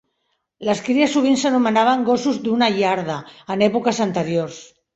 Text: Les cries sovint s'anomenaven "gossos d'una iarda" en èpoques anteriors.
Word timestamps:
Les 0.69 0.79
cries 0.87 1.13
sovint 1.15 1.37
s'anomenaven 1.41 2.07
"gossos 2.09 2.41
d'una 2.47 2.71
iarda" 2.81 3.21
en 3.57 3.65
èpoques 3.69 4.05
anteriors. 4.11 4.63